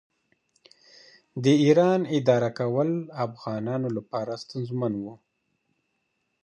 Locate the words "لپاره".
3.97-4.31